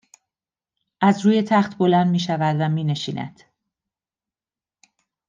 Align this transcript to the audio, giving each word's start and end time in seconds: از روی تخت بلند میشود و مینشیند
از 1.01 1.25
روی 1.25 1.41
تخت 1.41 1.77
بلند 1.77 2.07
میشود 2.11 2.55
و 2.61 2.69
مینشیند 2.73 3.41